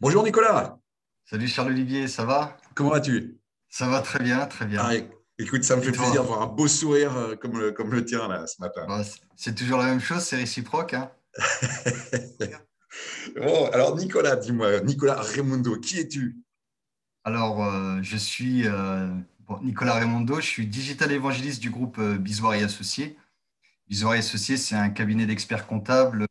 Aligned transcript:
Bonjour 0.00 0.22
Nicolas. 0.22 0.78
Salut 1.24 1.48
Charles-Olivier, 1.48 2.06
ça 2.06 2.24
va? 2.24 2.56
Comment 2.74 2.90
vas-tu? 2.90 3.40
Ça 3.68 3.88
va 3.88 4.00
très 4.00 4.20
bien, 4.22 4.46
très 4.46 4.64
bien. 4.64 4.80
Ah, 4.84 4.92
écoute, 5.38 5.64
ça 5.64 5.74
me 5.74 5.82
fait 5.82 5.90
plaisir 5.90 6.22
de 6.22 6.28
voir 6.28 6.42
un 6.42 6.46
beau 6.46 6.68
sourire 6.68 7.16
euh, 7.16 7.34
comme 7.34 7.58
le, 7.58 7.72
comme 7.72 7.92
le 7.92 8.04
tien 8.04 8.28
là 8.28 8.46
ce 8.46 8.60
matin. 8.60 8.86
Bah, 8.86 9.02
c'est 9.34 9.56
toujours 9.56 9.78
la 9.78 9.86
même 9.86 9.98
chose, 9.98 10.22
c'est 10.22 10.36
réciproque. 10.36 10.94
Hein 10.94 11.10
bon, 13.36 13.66
alors 13.72 13.96
Nicolas, 13.96 14.36
dis-moi, 14.36 14.80
Nicolas 14.82 15.20
Raimondo, 15.20 15.80
qui 15.80 15.98
es-tu? 15.98 16.38
Alors, 17.24 17.64
euh, 17.64 17.98
je 18.00 18.16
suis 18.16 18.68
euh, 18.68 19.08
Nicolas 19.62 19.94
Raimondo, 19.94 20.36
je 20.36 20.46
suis 20.46 20.66
digital 20.68 21.10
évangéliste 21.10 21.60
du 21.60 21.70
groupe 21.70 21.98
euh, 21.98 22.18
Bisoir 22.18 22.52
Associés. 22.52 23.18
Bisoir 23.88 24.12
Associés, 24.12 24.56
c'est 24.56 24.76
un 24.76 24.90
cabinet 24.90 25.26
d'experts 25.26 25.66
comptables 25.66 26.26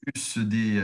plus 0.00 0.38
des, 0.38 0.82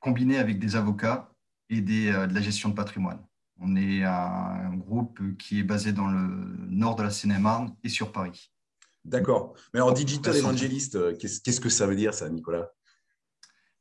combiné 0.00 0.38
avec 0.38 0.58
des 0.58 0.76
avocats 0.76 1.34
et 1.70 2.10
euh, 2.10 2.26
de 2.26 2.34
la 2.34 2.40
gestion 2.40 2.68
de 2.68 2.74
patrimoine. 2.74 3.20
On 3.60 3.76
est 3.76 4.02
un 4.02 4.74
groupe 4.74 5.20
qui 5.38 5.60
est 5.60 5.62
basé 5.62 5.92
dans 5.92 6.08
le 6.08 6.46
nord 6.68 6.96
de 6.96 7.02
la 7.02 7.10
Seine-et-Marne 7.10 7.74
et 7.84 7.88
sur 7.88 8.12
Paris. 8.12 8.50
D'accord. 9.04 9.54
Mais 9.72 9.80
alors, 9.80 9.94
digital 9.94 10.34
évangéliste, 10.36 10.96
euh, 10.96 11.14
qu'est-ce 11.16 11.60
que 11.60 11.68
ça 11.68 11.86
veut 11.86 11.94
dire, 11.94 12.14
ça, 12.14 12.28
Nicolas? 12.28 12.70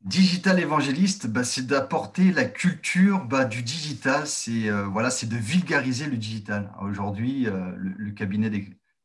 Digital 0.01 0.59
évangéliste, 0.59 1.27
bah, 1.27 1.43
c'est 1.43 1.65
d'apporter 1.65 2.31
la 2.31 2.43
culture 2.45 3.25
bah, 3.25 3.45
du 3.45 3.63
digital, 3.63 4.27
c'est 4.27 4.69
euh, 4.69 4.83
voilà, 4.85 5.09
c'est 5.09 5.27
de 5.27 5.37
vulgariser 5.37 6.07
le 6.07 6.17
digital. 6.17 6.71
Aujourd'hui, 6.81 7.45
le, 7.45 8.11
cabinet 8.11 8.49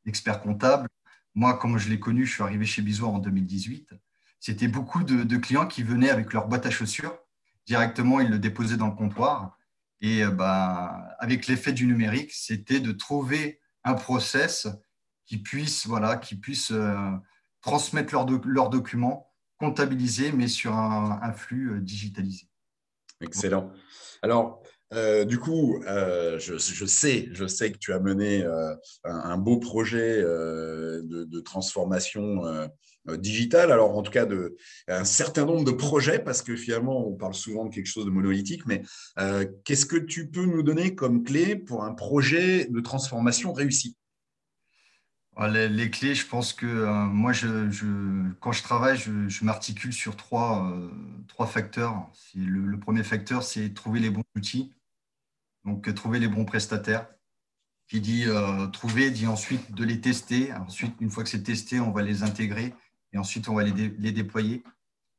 d'experts 0.04 0.42
comptables, 0.42 0.88
moi, 1.34 1.56
comme 1.56 1.78
je 1.78 1.88
l'ai 1.88 2.00
connu, 2.00 2.26
je 2.26 2.34
suis 2.34 2.42
arrivé 2.42 2.66
chez 2.66 2.82
Bisoir 2.82 3.12
en 3.12 3.20
2018. 3.20 3.90
C'était 4.40 4.68
beaucoup 4.68 5.02
de, 5.02 5.36
clients 5.36 5.66
qui 5.66 5.82
venaient 5.82 6.10
avec 6.10 6.32
leur 6.32 6.46
boîte 6.48 6.66
à 6.66 6.70
chaussures 6.70 7.18
directement, 7.68 8.20
il 8.20 8.30
le 8.30 8.38
déposait 8.38 8.78
dans 8.78 8.88
le 8.88 8.94
comptoir. 8.94 9.58
Et 10.00 10.24
euh, 10.24 10.30
bah, 10.30 11.14
avec 11.18 11.46
l'effet 11.46 11.72
du 11.72 11.86
numérique, 11.86 12.32
c'était 12.32 12.80
de 12.80 12.92
trouver 12.92 13.60
un 13.84 13.94
process 13.94 14.66
qui 15.26 15.38
puisse, 15.38 15.86
voilà, 15.86 16.16
qui 16.16 16.36
puisse 16.36 16.70
euh, 16.70 17.10
transmettre 17.60 18.14
leurs 18.14 18.70
documents, 18.70 19.30
comptabilisés, 19.58 20.32
mais 20.32 20.48
sur 20.48 20.74
un, 20.74 21.32
flux 21.32 21.72
euh, 21.72 21.80
digitalisé. 21.80 22.48
Excellent. 23.20 23.70
Alors, 24.22 24.62
du 25.26 25.38
coup, 25.38 25.82
je, 25.86 26.86
sais, 26.86 27.28
je 27.32 27.46
sais 27.46 27.72
que 27.72 27.78
tu 27.78 27.92
as 27.92 28.00
mené 28.00 28.44
un, 29.04 29.36
beau 29.36 29.58
projet 29.58 30.22
de, 30.22 31.40
transformation 31.40 32.42
euh, 33.08 33.16
digital, 33.16 33.72
alors 33.72 33.96
en 33.96 34.02
tout 34.02 34.10
cas 34.10 34.26
un 34.88 35.04
certain 35.04 35.44
nombre 35.44 35.64
de 35.64 35.70
projets, 35.70 36.18
parce 36.18 36.42
que 36.42 36.56
finalement 36.56 37.06
on 37.06 37.14
parle 37.14 37.34
souvent 37.34 37.64
de 37.64 37.74
quelque 37.74 37.86
chose 37.86 38.04
de 38.04 38.10
monolithique, 38.10 38.66
mais 38.66 38.82
euh, 39.18 39.46
qu'est-ce 39.64 39.86
que 39.86 39.96
tu 39.96 40.28
peux 40.28 40.44
nous 40.44 40.62
donner 40.62 40.94
comme 40.94 41.22
clé 41.22 41.56
pour 41.56 41.84
un 41.84 41.94
projet 41.94 42.66
de 42.66 42.80
transformation 42.80 43.52
réussi? 43.52 43.96
Ah, 45.36 45.48
les, 45.48 45.90
clés, 45.90 46.16
je 46.16 46.26
pense 46.26 46.52
que 46.52 46.66
euh, 46.66 46.92
moi, 46.92 47.30
quand 48.40 48.50
je 48.50 48.62
travaille, 48.62 48.98
je, 48.98 49.44
m'articule 49.44 49.92
sur 49.92 50.16
trois, 50.16 50.68
facteurs. 51.46 52.10
Le, 52.34 52.76
premier 52.76 53.04
facteur, 53.04 53.44
c'est 53.44 53.72
trouver 53.72 54.00
les 54.00 54.10
bons 54.10 54.24
outils, 54.36 54.72
donc 55.68 55.94
trouver 55.94 56.18
les 56.18 56.28
bons 56.28 56.44
prestataires. 56.44 57.06
Qui 57.86 58.02
dit 58.02 58.26
trouver, 58.74 59.10
dit 59.10 59.26
ensuite 59.26 59.72
de 59.72 59.82
les 59.82 60.02
tester. 60.02 60.52
Ensuite, 60.52 60.94
une 61.00 61.08
fois 61.08 61.24
que 61.24 61.30
c'est 61.30 61.42
testé, 61.42 61.80
on 61.80 61.90
va 61.90 62.02
les 62.02 62.22
intégrer 62.22 62.74
et 63.14 63.18
ensuite 63.18 63.48
on 63.48 63.54
va 63.54 63.64
les, 63.64 63.88
les 63.88 64.12
déployer. 64.12 64.62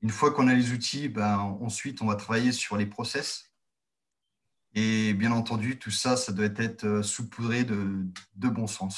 Une 0.01 0.11
fois 0.11 0.31
qu'on 0.31 0.47
a 0.47 0.53
les 0.53 0.71
outils, 0.71 1.09
ben, 1.09 1.37
ensuite 1.61 2.03
on 2.03 2.05
va 2.05 2.15
travailler 2.15 2.51
sur 2.51 2.77
les 2.77 2.85
process. 2.85 3.49
Et 4.75 5.13
bien 5.13 5.31
entendu, 5.31 5.79
tout 5.79 5.91
ça, 5.91 6.15
ça 6.15 6.31
doit 6.31 6.45
être 6.57 6.85
euh, 6.85 7.03
saupoudré 7.03 7.63
de, 7.63 8.05
de 8.35 8.49
bon 8.49 8.67
sens. 8.67 8.95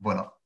Voilà. 0.00 0.38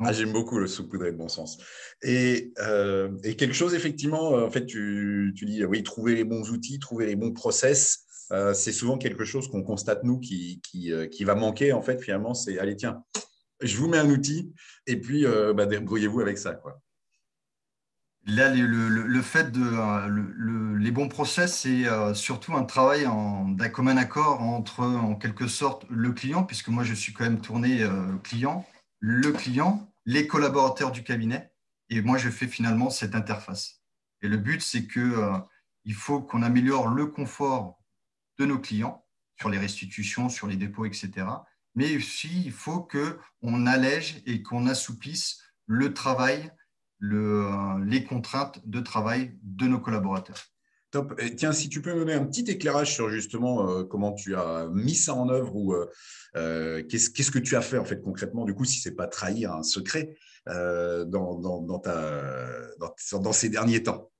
Ah, 0.00 0.12
J'aime 0.12 0.32
beaucoup 0.32 0.58
le 0.58 0.68
saupoudré 0.68 1.10
de 1.10 1.16
bon 1.16 1.28
sens. 1.28 1.58
Et, 2.02 2.52
euh, 2.58 3.18
et, 3.24 3.34
quelque 3.34 3.54
chose, 3.54 3.74
effectivement, 3.74 4.34
euh, 4.34 4.46
en 4.46 4.50
fait, 4.50 4.64
tu, 4.64 5.34
tu, 5.36 5.44
dis, 5.44 5.64
oui, 5.64 5.82
trouver 5.82 6.14
les 6.14 6.22
bons 6.22 6.50
outils, 6.50 6.78
trouver 6.78 7.06
les 7.06 7.16
bons 7.16 7.32
process, 7.32 8.06
c'est 8.54 8.72
souvent 8.72 8.98
quelque 8.98 9.24
chose 9.24 9.48
qu'on 9.48 9.62
constate, 9.62 10.04
nous, 10.04 10.18
qui, 10.18 10.60
qui, 10.62 10.92
qui, 11.10 11.24
va 11.24 11.34
manquer, 11.34 11.72
en 11.72 11.82
fait, 11.82 12.00
finalement, 12.00 12.34
c'est, 12.34 12.58
allez, 12.58 12.76
tiens, 12.76 13.02
je 13.60 13.76
vous 13.76 13.88
mets 13.88 13.98
un 13.98 14.10
outil, 14.10 14.52
et 14.86 15.00
puis, 15.00 15.24
bah, 15.54 15.66
débrouillez-vous 15.66 16.20
avec 16.20 16.38
ça. 16.38 16.52
Quoi. 16.54 16.80
Là, 18.28 18.52
le, 18.54 19.22
fait 19.22 19.50
de 19.52 19.62
euh, 19.62 20.78
les 20.78 20.90
bons 20.90 21.08
process, 21.08 21.60
c'est 21.60 21.86
euh, 21.86 22.12
surtout 22.12 22.54
un 22.54 22.64
travail 22.64 23.04
d'un 23.56 23.68
commun 23.70 23.96
accord 23.96 24.42
entre, 24.42 24.80
en 24.80 25.14
quelque 25.14 25.46
sorte, 25.46 25.86
le 25.88 26.12
client, 26.12 26.44
puisque 26.44 26.68
moi, 26.68 26.84
je 26.84 26.92
suis 26.92 27.14
quand 27.14 27.24
même 27.24 27.40
tourné 27.40 27.82
euh, 27.82 28.18
client, 28.22 28.66
le 29.00 29.32
client, 29.32 29.90
les 30.04 30.26
collaborateurs 30.26 30.92
du 30.92 31.04
cabinet, 31.04 31.50
et 31.88 32.02
moi, 32.02 32.18
je 32.18 32.28
fais 32.28 32.46
finalement 32.46 32.90
cette 32.90 33.14
interface. 33.14 33.80
Et 34.20 34.28
le 34.28 34.36
but, 34.36 34.60
c'est 34.60 34.86
que 34.86 35.32
il 35.86 35.94
faut 35.94 36.20
qu'on 36.20 36.42
améliore 36.42 36.88
le 36.88 37.06
confort 37.06 37.77
de 38.38 38.46
nos 38.46 38.58
clients 38.58 39.04
sur 39.38 39.48
les 39.48 39.58
restitutions, 39.58 40.28
sur 40.28 40.46
les 40.46 40.56
dépôts, 40.56 40.84
etc. 40.84 41.26
Mais 41.74 41.96
aussi, 41.96 42.42
il 42.44 42.52
faut 42.52 42.80
qu'on 42.80 43.66
allège 43.66 44.22
et 44.26 44.42
qu'on 44.42 44.66
assoupisse 44.66 45.40
le 45.66 45.94
travail 45.94 46.50
le, 46.98 47.48
les 47.84 48.04
contraintes 48.04 48.60
de 48.68 48.80
travail 48.80 49.38
de 49.42 49.66
nos 49.66 49.78
collaborateurs. 49.78 50.42
Top. 50.90 51.20
tiens, 51.36 51.52
si 51.52 51.68
tu 51.68 51.82
peux 51.82 51.92
me 51.92 51.98
donner 51.98 52.14
un 52.14 52.24
petit 52.24 52.50
éclairage 52.50 52.94
sur 52.94 53.10
justement 53.10 53.68
euh, 53.68 53.84
comment 53.84 54.14
tu 54.14 54.34
as 54.34 54.68
mis 54.72 54.94
ça 54.94 55.14
en 55.14 55.28
œuvre 55.28 55.54
ou 55.54 55.74
euh, 55.74 55.86
euh, 56.36 56.82
qu'est-ce, 56.88 57.30
que 57.30 57.38
tu 57.38 57.56
as 57.56 57.60
fait 57.60 57.76
en 57.76 57.84
fait 57.84 58.00
concrètement, 58.00 58.46
du 58.46 58.54
coup, 58.54 58.64
si 58.64 58.80
ce 58.80 58.88
n'est 58.88 58.94
pas 58.94 59.06
trahir 59.06 59.52
un 59.52 59.62
secret 59.62 60.16
dans, 60.46 61.04
dans, 61.06 61.60
dans, 61.60 63.32
ces 63.32 63.50
derniers 63.50 63.82
temps? 63.82 64.10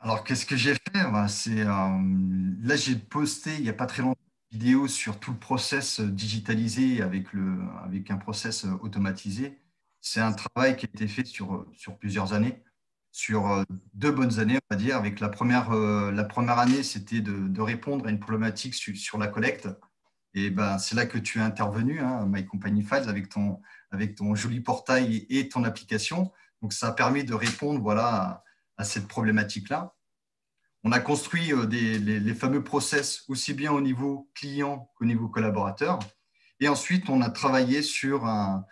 Alors, 0.00 0.24
qu'est-ce 0.24 0.46
que 0.46 0.56
j'ai 0.56 0.74
fait? 0.74 1.10
Bah, 1.12 1.28
c'est, 1.28 1.64
Là, 1.64 2.76
j'ai 2.76 2.96
posté 2.96 3.54
il 3.56 3.62
n'y 3.62 3.68
a 3.68 3.74
pas 3.74 3.86
très 3.86 4.02
longtemps 4.02 4.20
une 4.50 4.58
vidéo 4.58 4.88
sur 4.88 5.20
tout 5.20 5.32
le 5.32 5.38
process 5.38 6.00
digitalisé 6.00 7.02
avec, 7.02 7.26
un 8.10 8.16
process 8.16 8.64
automatisé 8.80 9.58
c'est 10.00 10.20
un 10.20 10.32
travail 10.32 10.76
qui 10.76 10.86
a 10.86 10.88
été 10.88 11.08
fait 11.08 11.26
sur, 11.26 11.66
plusieurs 11.98 12.32
années, 12.32 12.62
sur 13.12 13.50
euh, 13.50 13.64
deux 13.94 14.10
bonnes 14.10 14.38
années, 14.38 14.56
on 14.70 14.74
va 14.74 14.80
dire. 14.80 14.96
Avec 14.96 15.20
la 15.20 15.28
première, 15.28 15.72
euh, 15.72 16.12
la 16.12 16.24
première 16.24 16.58
année, 16.58 16.82
c'était 16.82 17.20
de, 17.20 17.60
répondre 17.60 18.06
à 18.06 18.10
une 18.10 18.20
problématique 18.20 18.74
sur, 18.74 19.18
la 19.18 19.26
collecte. 19.26 19.68
Et 20.34 20.50
ben, 20.50 20.78
c'est 20.78 20.94
là 20.94 21.06
que 21.06 21.18
tu 21.18 21.38
es 21.38 21.42
intervenu, 21.42 22.00
hein, 22.00 22.26
My 22.26 22.44
Company 22.46 22.82
Files, 22.82 23.08
avec 23.08 23.28
ton, 23.28 23.60
avec 23.90 24.14
ton 24.14 24.34
joli 24.34 24.60
portail 24.60 25.26
et 25.30 25.48
ton 25.48 25.64
application. 25.64 26.32
Donc, 26.62 26.72
ça 26.72 26.88
a 26.88 26.92
permis 26.92 27.24
de 27.24 27.34
répondre 27.34 27.80
voilà, 27.80 28.44
à, 28.78 28.84
cette 28.84 29.06
problématique-là. 29.08 29.94
On 30.84 30.92
a 30.92 31.00
construit 31.00 31.52
euh, 31.52 31.66
des, 31.66 31.98
les, 31.98 32.34
fameux 32.34 32.64
process 32.64 33.24
aussi 33.28 33.52
bien 33.52 33.72
au 33.72 33.80
niveau 33.80 34.30
client 34.34 34.90
qu'au 34.96 35.04
niveau 35.04 35.28
collaborateur. 35.28 35.98
Et 36.60 36.68
ensuite, 36.68 37.10
on 37.10 37.20
a 37.20 37.30
travaillé 37.30 37.82
sur 37.82 38.24
un, 38.24 38.64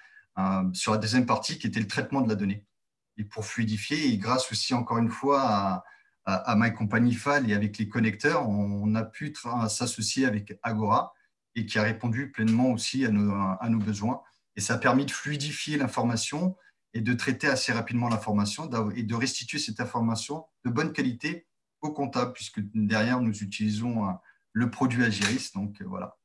sur 0.72 0.93
la 0.93 0.99
deuxième 0.99 1.27
partie 1.27 1.59
qui 1.59 1.66
était 1.66 1.81
le 1.81 1.87
traitement 1.87 2.21
de 2.21 2.28
la 2.28 2.34
donnée. 2.34 2.65
Et 3.16 3.25
pour 3.25 3.45
fluidifier, 3.45 4.09
et 4.09 4.19
grâce 4.19 4.50
aussi 4.53 4.75
encore 4.75 4.99
une 4.99 5.09
fois 5.09 5.43
à, 5.43 5.84
à, 6.27 6.56
My 6.56 6.71
et 7.49 7.55
avec 7.55 7.78
les 7.78 7.89
connecteurs, 7.89 8.49
on, 8.49 8.95
a 8.95 9.05
pu 9.05 9.33
s'associer 9.69 10.27
avec 10.27 10.59
Agora 10.62 11.15
et 11.55 11.65
qui 11.65 11.78
a 11.78 11.83
répondu 11.83 12.31
pleinement 12.33 12.72
aussi 12.72 13.06
à 13.06 13.11
nos, 13.11 13.33
à 13.33 13.69
nos 13.69 13.78
besoins. 13.78 14.21
Et 14.56 14.61
ça 14.61 14.75
a 14.75 14.78
permis 14.78 15.06
de 15.06 15.11
fluidifier 15.11 15.78
l'information 15.78 16.56
et 16.97 17.03
de 17.03 17.12
traiter 17.12 17.47
assez 17.47 17.73
rapidement 17.73 18.09
l'information 18.09 18.71
et 18.95 19.03
de 19.03 19.15
restituer 19.15 19.59
cette 19.59 19.81
information 19.81 20.47
de 20.65 20.71
bonne 20.71 20.95
qualité 20.95 21.47
au 21.83 21.93
comptable, 21.93 22.33
puisque 22.33 22.61
derrière, 22.75 23.21
nous 23.21 23.43
utilisons 23.43 24.16
le 24.53 24.71
produit 24.71 25.04
Agiris. 25.04 25.53
Donc 25.53 25.83
voilà, 25.83 26.16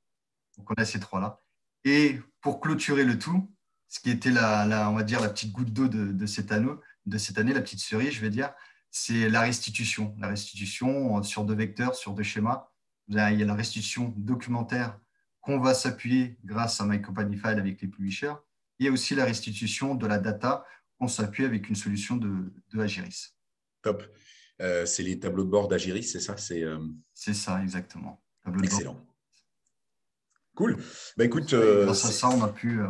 donc 0.57 0.71
on 0.71 0.73
a 0.81 0.85
ces 0.85 1.01
trois-là. 1.01 1.41
Et 1.83 2.21
pour 2.39 2.62
clôturer 2.62 3.03
le 3.03 3.19
tout, 3.19 3.53
ce 3.89 4.00
qui 4.00 4.09
était 4.09 4.31
la, 4.31 4.89
on 4.89 4.95
va 4.95 5.03
dire, 5.03 5.19
la 5.19 5.27
petite 5.27 5.51
goutte 5.51 5.73
d'eau 5.73 5.89
de, 5.89 6.25
cette 6.25 6.53
année, 6.53 6.71
de 7.06 7.18
cette 7.18 7.38
année, 7.38 7.53
la 7.53 7.59
petite 7.59 7.81
cerise, 7.81 8.13
je 8.13 8.21
vais 8.21 8.29
dire, 8.29 8.53
c'est 8.91 9.27
la 9.27 9.41
restitution. 9.41 10.15
La 10.19 10.29
restitution 10.29 11.21
sur 11.21 11.44
deux 11.44 11.56
vecteurs, 11.56 11.95
sur 11.95 12.13
deux 12.13 12.23
schémas. 12.23 12.69
Il 13.09 13.18
y 13.18 13.19
a 13.19 13.45
la 13.45 13.56
restitution 13.56 14.13
documentaire 14.15 14.97
qu'on 15.41 15.59
va 15.59 15.73
s'appuyer 15.73 16.38
grâce 16.45 16.79
à 16.79 16.85
My 16.85 17.01
avec 17.44 17.81
les 17.81 17.88
publishers. 17.89 18.35
Il 18.81 18.86
y 18.86 18.88
a 18.88 18.92
aussi 18.92 19.13
la 19.13 19.25
restitution 19.25 19.94
de 19.94 20.07
la 20.07 20.18
data 20.18 20.66
qu'on 20.98 21.07
s'appuie 21.07 21.45
avec 21.45 21.69
une 21.69 21.75
solution 21.75 22.18
de, 22.18 22.51
de 22.74 22.80
Agiris. 22.80 23.36
Top. 23.83 24.04
Euh, 24.60 24.88
c'est 24.88 25.04
les 25.04 25.19
tableaux 25.19 25.44
de 25.44 25.51
bord 25.51 25.68
d'Agiris, 25.68 26.12
c'est 26.12 26.19
ça? 26.19 26.36
C'est 26.36 26.63
euh, 26.63 26.80
ça, 27.13 27.62
exactement. 27.62 28.24
Excellent. 28.63 29.00
Cool. 30.56 30.78
Bah, 31.16 31.25
écoute, 31.25 31.54
euh, 31.54 31.86
grâce 31.86 32.06
à 32.06 32.12
ça, 32.12 32.30
on 32.30 32.42
a 32.42 32.48
pu 32.48 32.81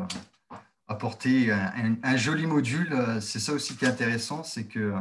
apporter 0.88 1.52
un, 1.52 2.16
joli 2.16 2.48
module. 2.48 2.96
C'est 3.20 3.42
ça 3.42 3.52
aussi 3.52 3.76
qui 3.76 3.84
est 3.84 3.90
intéressant, 3.90 4.44
c'est 4.44 4.68
que 4.68 4.94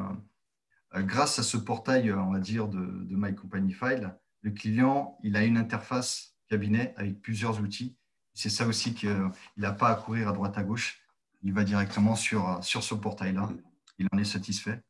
grâce 0.93 1.39
à 1.39 1.45
ce 1.45 1.57
portail, 1.57 2.13
on 2.13 2.33
va 2.33 2.41
dire, 2.41 2.67
de, 2.67 2.81
My 3.11 3.33
Company 3.33 3.73
File, 3.73 4.13
le 4.43 4.51
client, 4.51 5.19
il 5.23 5.37
a 5.37 5.45
une 5.45 5.57
interface 5.57 6.35
cabinet 6.49 6.95
avec 6.97 7.21
plusieurs 7.23 7.61
outils. 7.61 7.97
C'est 8.35 8.51
ça 8.51 8.67
aussi 8.67 8.95
qu'il 8.95 9.31
n'a 9.57 9.73
pas 9.73 9.89
à 9.89 9.95
courir 9.95 10.29
à 10.29 10.33
droite 10.33 10.57
à 10.57 10.63
gauche. 10.63 11.01
Il 11.43 11.53
va 11.53 11.65
directement 11.65 12.17
sur, 12.17 12.63
sur 12.63 12.83
ce 12.83 12.95
portail-là. 12.95 13.49
Il 13.99 14.09
en 14.13 14.19
est 14.19 14.25
satisfait. 14.25 14.81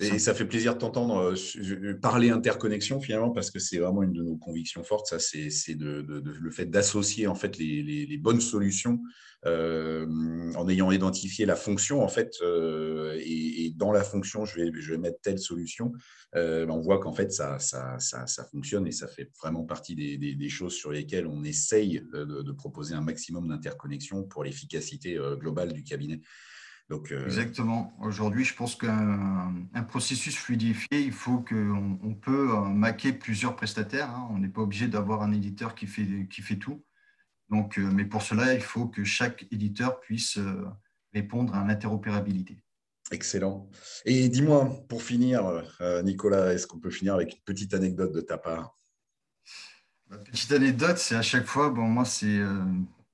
Et 0.00 0.18
ça 0.18 0.34
fait 0.34 0.44
plaisir 0.44 0.74
de 0.74 0.80
t'entendre 0.80 1.34
euh, 1.34 1.94
parler 1.94 2.30
interconnexion 2.30 3.00
finalement 3.00 3.30
parce 3.30 3.52
que 3.52 3.60
c'est 3.60 3.78
vraiment 3.78 4.02
une 4.02 4.12
de 4.12 4.22
nos 4.24 4.36
convictions 4.36 4.82
fortes. 4.82 5.06
Ça, 5.06 5.20
c'est 5.20 5.74
de, 5.76 6.04
le 6.08 6.50
fait 6.50 6.66
d'associer 6.66 7.28
en 7.28 7.36
fait 7.36 7.56
les, 7.58 8.18
bonnes 8.18 8.40
solutions 8.40 9.00
euh, 9.46 10.52
en 10.56 10.68
ayant 10.68 10.90
identifié 10.90 11.46
la 11.46 11.54
fonction 11.54 12.02
en 12.02 12.08
fait 12.08 12.32
euh, 12.42 13.20
et, 13.24 13.72
dans 13.76 13.92
la 13.92 14.02
fonction 14.02 14.44
je 14.44 14.62
vais, 14.62 14.98
mettre 14.98 15.20
telle 15.22 15.38
solution. 15.38 15.92
on 16.34 16.80
voit 16.80 16.98
qu'en 16.98 17.12
fait 17.12 17.30
ça, 17.30 17.58
fonctionne 18.50 18.88
et 18.88 18.92
ça 18.92 19.06
fait 19.06 19.30
vraiment 19.40 19.64
partie 19.64 19.94
des, 19.94 20.16
des, 20.16 20.48
choses 20.48 20.74
sur 20.74 20.90
lesquelles 20.90 21.26
on 21.28 21.44
essaye 21.44 22.02
de 22.12 22.52
proposer 22.52 22.94
un 22.94 23.02
maximum 23.02 23.48
d'interconnexion 23.48 24.24
pour 24.24 24.42
l'efficacité 24.42 25.20
globale 25.38 25.72
du 25.72 25.84
cabinet. 25.84 26.20
Euh, 26.90 27.24
Exactement. 27.24 27.92
Aujourd'hui, 28.00 28.44
je 28.44 28.54
pense 28.54 28.76
qu'un 28.76 29.82
processus 29.88 30.36
fluidifié, 30.36 31.00
il 31.00 31.12
faut 31.12 31.38
qu'on 31.38 31.98
on 32.02 32.14
peut 32.14 32.50
euh, 32.50 32.60
maquer 32.60 33.12
plusieurs 33.12 33.56
prestataires. 33.56 34.10
Hein. 34.10 34.28
On 34.30 34.38
n'est 34.38 34.48
pas 34.48 34.60
obligé 34.60 34.86
d'avoir 34.88 35.22
un 35.22 35.32
éditeur 35.32 35.74
qui 35.74 35.86
fait, 35.86 36.28
qui 36.28 36.42
fait 36.42 36.56
tout. 36.56 36.84
Donc, 37.48 37.78
euh, 37.78 37.90
mais 37.92 38.04
pour 38.04 38.22
cela, 38.22 38.54
il 38.54 38.60
faut 38.60 38.86
que 38.86 39.02
chaque 39.04 39.46
éditeur 39.50 40.00
puisse 40.00 40.38
répondre 41.14 41.54
à 41.54 41.64
l'interopérabilité. 41.64 42.58
Excellent. 43.10 43.70
Et 44.04 44.28
dis-moi, 44.28 44.70
pour 44.88 45.02
finir, 45.02 45.62
Nicolas, 46.04 46.54
est-ce 46.54 46.66
qu'on 46.66 46.80
peut 46.80 46.90
finir 46.90 47.14
avec 47.14 47.34
une 47.34 47.42
petite 47.44 47.74
anecdote 47.74 48.12
de 48.12 48.20
ta 48.22 48.38
part? 48.38 48.78
Ma 50.08 50.18
petite 50.18 50.52
anecdote, 50.52 50.96
c'est 50.96 51.14
à 51.14 51.22
chaque 51.22 51.44
fois, 51.44 51.68
bon, 51.68 51.82
moi, 51.82 52.06
c'est, 52.06 52.40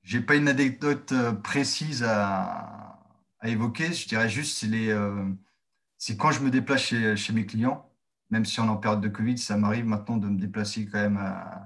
j'ai 0.05 0.21
pas 0.21 0.37
une 0.37 0.49
anecdote 0.49 1.13
précise 1.43 2.05
à, 2.07 3.00
à 3.41 3.49
évoquer, 3.49 3.93
je 3.93 4.09
dirais 4.09 4.29
juste, 4.29 4.59
c'est 4.59 4.69
euh, 4.91 5.25
quand 6.19 6.31
je 6.31 6.41
me 6.41 6.51
déplace 6.51 6.83
chez, 6.83 7.33
mes 7.33 7.47
clients, 7.47 7.91
même 8.31 8.45
si 8.45 8.61
on 8.61 8.67
est 8.67 8.69
en 8.69 8.77
période 8.77 9.01
de 9.01 9.09
Covid, 9.09 9.39
ça 9.39 9.57
m'arrive 9.57 9.87
maintenant 9.87 10.17
de 10.17 10.29
me 10.29 10.39
déplacer 10.39 10.87
quand 10.87 10.99
même 10.99 11.21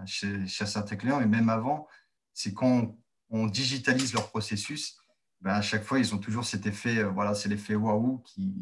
chez, 0.07 0.47
certains 0.47 0.97
clients, 0.97 1.21
et 1.21 1.27
même 1.27 1.49
avant, 1.49 1.89
c'est 2.33 2.55
quand 2.55 2.97
on, 3.31 3.47
digitalise 3.47 4.13
leur 4.13 4.31
processus, 4.31 4.97
ben 5.41 5.55
à 5.55 5.63
chaque 5.63 5.83
fois, 5.83 5.99
ils 5.99 6.15
ont 6.15 6.19
toujours 6.19 6.45
cet 6.45 6.67
effet, 6.67 6.99
euh, 6.99 7.11
voilà, 7.11 7.35
c'est 7.35 7.49
l'effet 7.49 7.75
waouh 7.75 8.19
qui, 8.25 8.55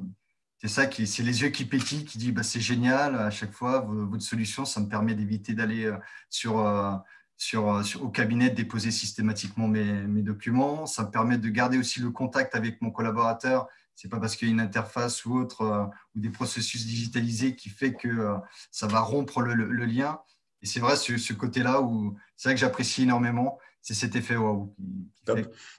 c'est 0.58 0.69
ça 0.69 0.88
c'est 0.91 1.23
les 1.23 1.43
yeux 1.43 1.49
qui 1.49 1.65
pétillent, 1.65 2.05
qui 2.05 2.19
dit, 2.19 2.32
bah, 2.32 2.43
c'est 2.43 2.61
génial, 2.61 3.17
à 3.17 3.31
chaque 3.31 3.53
fois, 3.53 3.81
votre 3.81 4.23
solution, 4.23 4.65
ça 4.65 4.81
me 4.81 4.88
permet 4.88 5.15
d'éviter 5.15 5.55
d'aller 5.55 5.87
euh, 5.87 6.97
sur 7.37 7.70
euh, 7.70 7.82
sur, 7.82 8.05
au 8.05 8.08
cabinet 8.08 8.50
de 8.50 8.55
déposer 8.55 8.90
systématiquement 8.90 9.69
mes, 9.69 10.23
documents. 10.23 10.87
Ça 10.87 11.05
me 11.05 11.11
permet 11.11 11.38
de 11.38 11.49
garder 11.49 11.79
aussi 11.79 12.00
le 12.00 12.11
contact 12.11 12.55
avec 12.55 12.81
mon 12.82 12.90
collaborateur. 12.90 13.69
Ce 13.94 14.06
n'est 14.06 14.11
pas 14.11 14.20
parce 14.20 14.37
qu'il 14.37 14.49
y 14.49 14.50
a 14.50 14.55
une 14.55 14.61
interface 14.61 15.25
ou 15.25 15.37
autre 15.37 15.62
euh, 15.62 15.84
ou 16.14 16.20
des 16.20 16.31
processus 16.31 16.87
digitalisés 16.87 17.56
qui 17.56 17.69
fait 17.69 17.94
que 17.94 18.08
euh, 18.08 18.37
ça 18.70 18.87
va 18.87 19.00
rompre 19.00 19.43
le, 19.43 19.55
lien. 19.84 20.20
Et 20.62 20.67
c'est 20.67 20.81
vrai, 20.81 20.96
ce, 20.96 21.19
ce 21.19 21.32
côté-là 21.32 21.82
où 21.82 22.17
c'est 22.37 22.49
vrai 22.49 22.55
que 22.55 22.61
j'apprécie 22.61 23.02
énormément, 23.02 23.58
c'est 23.82 23.94
cet 23.94 24.17
effet 24.17 24.37
waouh. 24.37 24.75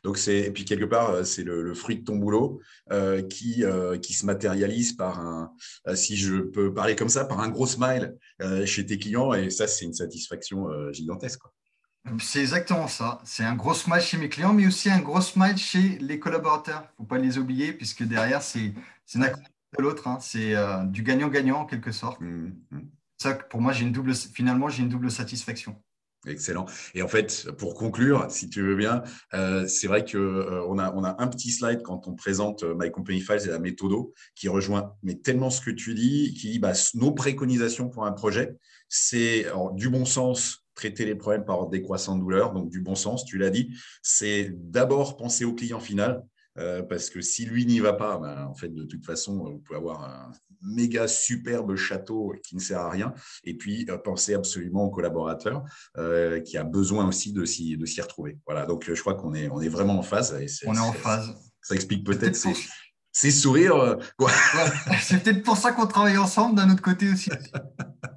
Donc 0.03 0.17
c'est 0.17 0.39
et 0.39 0.51
puis 0.51 0.65
quelque 0.65 0.85
part 0.85 1.25
c'est 1.25 1.44
le, 1.44 1.73
fruit 1.73 1.97
de 2.00 2.03
ton 2.03 2.17
boulot 2.17 2.61
qui 3.29 3.63
qui 4.01 4.13
se 4.13 4.25
matérialise 4.25 4.94
par 4.94 5.19
un 5.19 5.53
si 5.95 6.17
je 6.17 6.35
peux 6.38 6.73
parler 6.73 6.95
comme 6.95 7.09
ça 7.09 7.25
par 7.25 7.39
un 7.39 7.50
gros 7.50 7.67
smile 7.67 8.15
chez 8.65 8.85
tes 8.85 8.97
clients 8.97 9.33
et 9.33 9.50
ça 9.50 9.67
c'est 9.67 9.85
une 9.85 9.94
satisfaction 9.94 10.67
gigantesque. 10.91 11.41
C'est 12.19 12.41
exactement 12.41 12.88
ça. 12.88 13.21
C'est 13.23 13.45
un 13.45 13.55
gros 13.55 13.73
smile 13.73 14.01
chez 14.01 14.17
mes 14.17 14.27
clients, 14.27 14.53
mais 14.53 14.67
aussi 14.67 14.89
un 14.89 15.00
gros 15.00 15.21
smile 15.21 15.57
chez 15.57 15.97
les 16.00 16.19
collaborateurs. 16.19 16.81
Il 16.81 16.91
ne 16.91 16.97
faut 16.97 17.03
pas 17.05 17.17
les 17.17 17.38
oublier, 17.38 17.71
puisque 17.71 18.03
derrière, 18.03 18.41
c'est 18.41 18.73
l'un 19.15 19.29
de 19.29 19.81
l'autre. 19.81 20.07
Hein. 20.07 20.17
C'est 20.19 20.53
euh, 20.53 20.83
du 20.83 21.01
gagnant-gagnant, 21.01 21.61
en 21.61 21.65
quelque 21.65 21.91
sorte. 21.91 22.19
Mmh, 22.19 22.51
mmh. 22.71 22.79
Ça, 23.17 23.33
pour 23.35 23.61
moi, 23.61 23.73
une 23.73 23.94
double, 23.94 24.13
finalement, 24.15 24.67
j'ai 24.67 24.83
une 24.83 24.89
double 24.89 25.09
satisfaction. 25.11 25.81
Excellent. 26.25 26.66
Et 26.94 27.02
en 27.02 27.08
fait, 27.08 27.52
pour 27.58 27.74
conclure, 27.75 28.28
si 28.30 28.50
tu 28.50 28.62
veux 28.62 28.75
bien, 28.75 29.04
euh, 29.34 29.68
c'est 29.68 29.88
vrai 29.88 30.06
qu'on 30.06 30.18
euh, 30.18 30.66
on, 30.68 30.80
a, 30.80 30.94
on 30.94 31.04
a 31.04 31.22
un 31.22 31.28
petit 31.28 31.52
slide 31.52 31.81
quand 31.84 32.08
on 32.08 32.16
présente 32.16 32.64
My 32.64 32.92
Company 32.92 33.20
Files 33.20 33.42
et 33.44 33.50
la 33.50 33.60
méthodo 33.60 34.14
qui 34.36 34.48
rejoint 34.48 34.96
mais 35.04 35.16
tellement 35.16 35.50
ce 35.50 35.60
que 35.60 35.72
tu 35.72 35.94
dis, 35.94 36.34
qui 36.34 36.52
dit 36.52 36.60
bah, 36.60 36.74
nos 36.94 37.12
préconisations 37.12 37.90
pour 37.90 38.06
un 38.06 38.14
projet, 38.14 38.56
c'est 38.88 39.48
du 39.74 39.90
bon 39.90 40.06
sens 40.06 40.64
traiter 40.75 41.06
les 41.06 41.16
problèmes 41.16 41.46
par 41.46 41.68
décroissante 41.68 42.20
douleur, 42.20 42.52
donc 42.52 42.70
du 42.70 42.81
bon 42.81 42.96
sens, 42.96 43.25
tu 43.25 43.38
l'as 43.38 43.50
dit, 43.50 43.70
c'est 44.02 44.52
d'abord 44.54 45.18
penser 45.18 45.46
au 45.46 45.54
client 45.54 45.80
final, 45.80 46.24
euh, 46.57 46.83
parce 46.83 47.09
que 47.09 47.21
si 47.21 47.45
lui 47.45 47.65
n'y 47.65 47.79
va 47.79 47.94
pas, 47.94 48.17
ben, 48.17 48.45
en 48.45 48.53
fait, 48.53 48.69
de 48.69 48.83
toute 48.83 49.05
façon, 49.05 49.38
vous 49.38 49.59
pouvez 49.59 49.77
avoir 49.77 50.03
un 50.03 50.31
méga 50.61 51.07
superbe 51.07 51.75
château 51.75 52.33
qui 52.44 52.55
ne 52.55 52.61
sert 52.61 52.79
à 52.79 52.89
rien, 52.89 53.13
et 53.44 53.55
puis 53.55 53.85
euh, 53.89 53.97
penser 53.97 54.33
absolument 54.33 54.85
au 54.85 54.89
collaborateur 54.89 55.63
euh, 55.97 56.39
qui 56.39 56.57
a 56.57 56.63
besoin 56.63 57.07
aussi 57.07 57.33
de 57.33 57.44
s'y, 57.44 57.75
de 57.77 57.85
s'y 57.85 58.01
retrouver. 58.01 58.38
Voilà, 58.45 58.65
donc 58.65 58.91
je 58.91 59.00
crois 59.00 59.15
qu'on 59.15 59.33
est, 59.33 59.50
on 59.50 59.61
est 59.61 59.69
vraiment 59.69 59.97
en 59.97 60.03
phase. 60.03 60.33
on 60.65 60.75
est 60.75 60.79
en 60.79 60.94
phase. 60.94 61.33
Ça 61.61 61.75
explique 61.75 62.05
peut-être 62.05 62.35
ces, 62.35 62.53
ces, 63.11 63.31
sourires. 63.31 63.97
c'est 65.01 65.23
peut-être 65.23 65.44
pour 65.44 65.57
ça 65.57 65.71
qu'on 65.71 65.88
travaille 65.88 66.17
ensemble 66.17 66.55
d'un 66.55 66.71
autre 66.71 66.81
côté 66.81 67.09
aussi. 67.09 67.29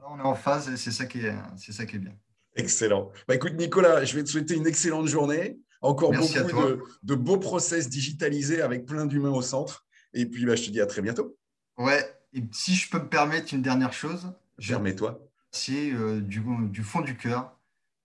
on 0.09 0.19
est 0.19 0.23
en 0.23 0.35
phase 0.35 0.69
et 0.69 0.77
c'est 0.77 0.91
ça 0.91 1.07
qui 1.07 1.21
est, 1.21 1.35
c'est 1.57 1.73
ça 1.73 1.87
qui 1.87 1.97
est 1.97 2.01
bien. 2.01 2.15
Excellent. 2.57 3.13
Bah, 3.29 3.35
écoute, 3.35 3.53
Nicolas, 3.55 4.05
je 4.05 4.17
vais 4.17 4.25
te 4.25 4.31
souhaiter 4.31 4.55
une 4.55 4.67
excellente 4.67 5.07
journée. 5.07 5.59
Encore 5.87 6.13
beaucoup 6.13 6.83
de, 7.03 7.15
beaux 7.15 7.39
process 7.39 7.89
digitalisés 7.89 8.61
avec 8.63 8.87
plein 8.87 9.07
d'humains 9.07 9.31
au 9.31 9.43
centre. 9.43 9.87
Et 10.13 10.27
puis, 10.27 10.45
bah, 10.47 10.57
je 10.57 10.65
te 10.65 10.71
dis 10.71 10.81
à 10.81 10.87
très 10.87 11.03
bientôt. 11.03 11.37
Ouais. 11.79 12.05
Et 12.33 12.43
si 12.53 12.75
je 12.75 12.91
peux 12.91 12.99
me 12.99 13.09
permettre 13.09 13.55
une 13.55 13.63
dernière 13.63 13.93
chose. 13.93 14.33
Permets-toi. 14.67 15.21
C'est 15.51 15.93
euh, 15.93 16.21
du, 16.21 16.43
du, 16.71 16.83
fond 16.83 17.01
du 17.01 17.17
cœur. 17.17 17.57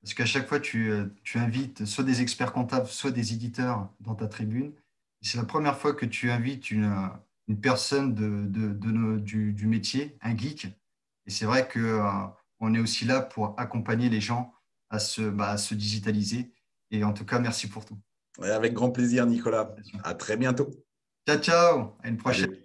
Parce 0.01 0.13
qu'à 0.13 0.25
chaque 0.25 0.47
fois, 0.47 0.59
tu, 0.59 0.89
euh, 0.89 1.05
tu, 1.23 1.37
invites 1.37 1.85
soit 1.85 2.03
des 2.03 2.21
experts 2.21 2.53
comptables, 2.53 2.87
soit 2.87 3.11
des 3.11 3.33
éditeurs 3.33 3.89
dans 3.99 4.15
ta 4.15 4.27
tribune. 4.27 4.73
C'est 5.21 5.37
la 5.37 5.45
première 5.45 5.77
fois 5.77 5.93
que 5.93 6.05
tu 6.05 6.31
invites 6.31 6.71
une, 6.71 7.09
une 7.47 7.59
personne 7.59 8.15
de, 8.15 8.47
de, 8.47 8.73
de 8.73 9.19
du, 9.19 9.53
du, 9.53 9.67
métier, 9.67 10.17
un 10.21 10.35
geek. 10.35 10.67
Et 11.27 11.29
c'est 11.29 11.45
vrai 11.45 11.67
que 11.67 11.79
euh, 11.79 12.73
est 12.73 12.79
aussi 12.79 13.05
là 13.05 13.21
pour 13.21 13.53
accompagner 13.57 14.09
les 14.09 14.21
gens 14.21 14.53
à 14.89 14.99
se, 14.99 15.21
bah, 15.21 15.57
se 15.57 15.75
digitaliser. 15.75 16.51
Et 16.91 17.03
en 17.03 17.13
tout 17.13 17.25
cas, 17.25 17.39
merci 17.39 17.67
pour 17.67 17.85
tout. 17.85 17.97
avec 18.41 18.73
grand 18.73 18.91
plaisir, 18.91 19.25
Nicolas. 19.25 19.75
À 20.03 20.13
très 20.13 20.37
bientôt. 20.37 20.69
Ciao, 21.27 21.39
ciao. 21.39 21.97
À 22.03 22.09
une 22.09 22.17
prochaine. 22.17 22.55